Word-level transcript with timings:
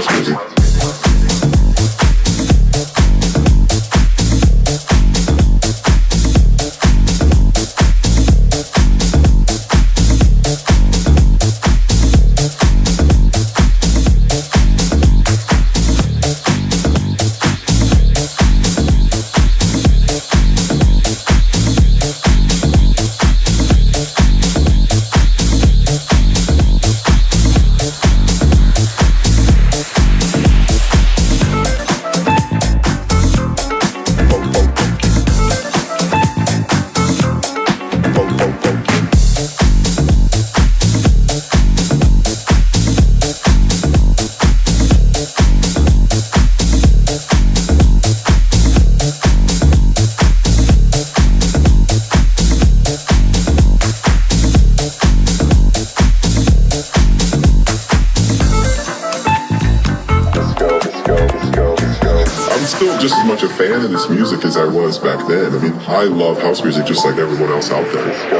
house 0.00 0.28
music. 0.28 0.59
I 66.00 66.04
love 66.04 66.40
house 66.40 66.62
music 66.62 66.86
just 66.86 67.04
like 67.04 67.18
everyone 67.18 67.50
else 67.50 67.70
out 67.70 67.84
there. 67.92 68.39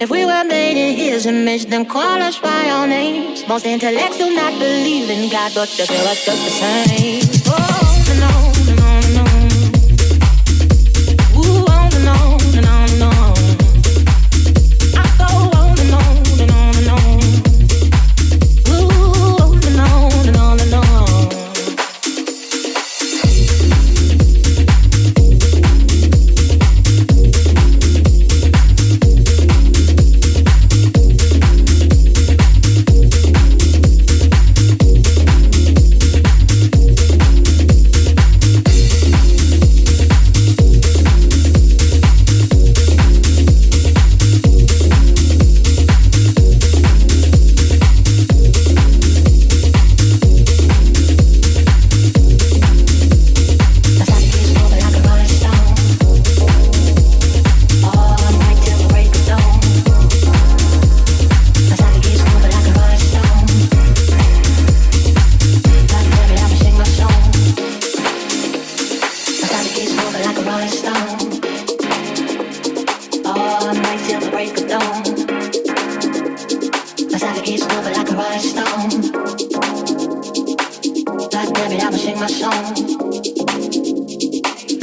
If 0.00 0.10
we 0.10 0.24
were 0.24 0.44
made 0.44 0.76
in 0.76 0.96
His 0.96 1.26
image, 1.26 1.66
then 1.66 1.84
call 1.84 2.22
us 2.22 2.38
by 2.38 2.70
our 2.70 2.86
names. 2.86 3.46
Most 3.48 3.66
intellects 3.66 4.16
do 4.16 4.32
not 4.32 4.52
believe 4.52 5.10
in 5.10 5.28
God, 5.28 5.50
but 5.56 5.68
they 5.76 5.86
feel 5.86 6.06
us 6.06 6.24
just 6.24 6.44
the 6.44 6.50
same. 6.50 7.37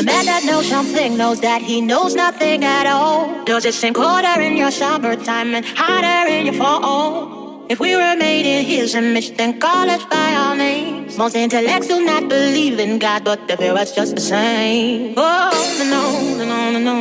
Man 0.06 0.26
that 0.26 0.44
knows 0.46 0.68
something 0.68 1.18
knows 1.18 1.40
that 1.42 1.62
he 1.62 1.82
knows 1.82 2.14
nothing 2.16 2.64
at 2.64 2.86
all. 2.86 3.44
Does 3.46 3.66
it 3.66 3.74
seem 3.74 3.94
colder 3.94 4.40
in 4.40 4.56
your 4.56 4.72
summertime 4.72 5.56
and 5.56 5.66
hotter 5.66 6.30
in 6.32 6.46
your 6.46 6.56
fall? 6.56 7.66
If 7.68 7.80
we 7.80 7.96
were 7.96 8.16
made 8.16 8.46
in 8.46 8.64
his 8.64 8.94
image, 8.94 9.36
then 9.38 9.60
call 9.60 9.90
us 9.90 10.06
by 10.06 10.36
our 10.36 10.56
names. 10.56 11.18
Most 11.18 11.36
intellects 11.36 11.88
do 11.88 12.06
not 12.06 12.30
believe 12.30 12.80
in 12.80 13.00
God, 13.00 13.24
but 13.24 13.48
they 13.48 13.56
fear 13.56 13.74
us 13.74 13.96
just 13.96 14.14
the 14.14 14.22
same. 14.22 15.16
Oh, 15.18 15.50
no, 15.80 16.04
no, 16.38 16.46
no, 16.46 16.72
no, 16.72 16.80
no. 16.90 16.98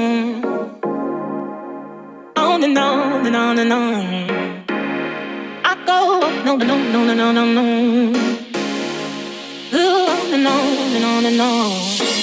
Oh, 2.36 2.56
no, 2.56 2.66
no, 2.66 3.20
no, 3.20 3.52
no, 3.52 3.64
no. 3.64 3.80
I 5.70 5.74
go, 5.84 6.20
no, 6.46 6.56
no, 6.56 6.76
no, 6.78 7.04
no, 7.04 7.14
no, 7.14 7.32
no, 7.32 7.44
no. 7.44 7.64
Ooh, 9.74 10.30
no, 10.30 10.38
no, 10.38 10.54
no, 11.04 11.20
no, 11.20 11.30
no. 11.30 11.50
Ooh, 12.00 12.13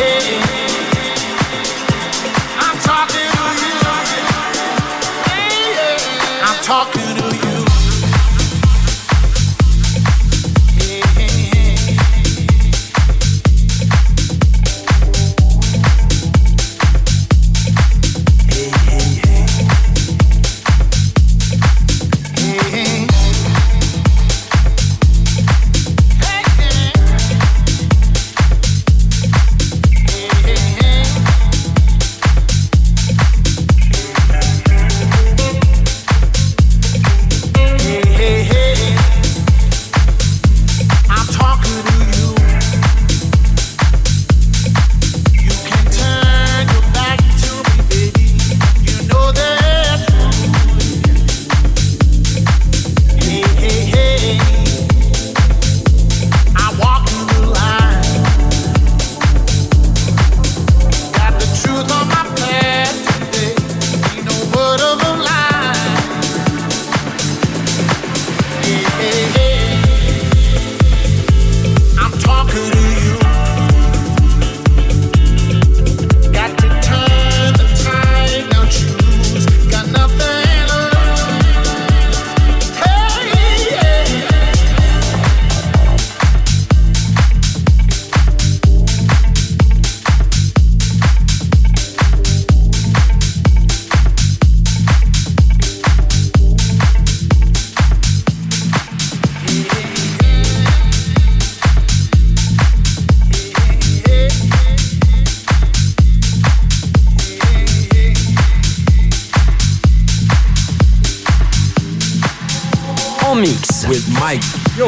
hey. 0.00 0.49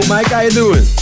Mike, 0.08 0.26
how 0.26 0.40
you 0.40 0.50
doing? 0.50 1.01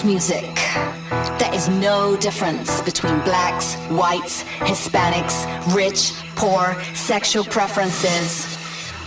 House 0.00 0.04
music. 0.04 0.54
There 1.38 1.54
is 1.54 1.68
no 1.68 2.16
difference 2.16 2.80
between 2.82 3.18
blacks, 3.20 3.74
whites, 3.90 4.44
Hispanics, 4.60 5.44
rich, 5.74 6.12
poor, 6.36 6.76
sexual 6.94 7.44
preferences. 7.44 8.56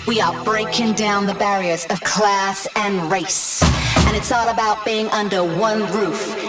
We 0.07 0.21
are 0.21 0.43
breaking 0.43 0.93
down 0.93 1.25
the 1.25 1.33
barriers 1.35 1.85
of 1.89 2.01
class 2.01 2.67
and 2.75 3.11
race. 3.11 3.63
And 4.07 4.15
it's 4.15 4.31
all 4.31 4.49
about 4.49 4.83
being 4.85 5.07
under 5.07 5.43
one 5.43 5.81
roof. 5.93 6.42